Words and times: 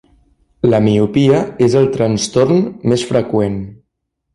La 0.73 0.79
miopia 0.85 1.43
és 1.67 1.77
el 1.83 1.87
trastorn 1.99 2.67
més 2.93 3.09
freqüent. 3.15 3.65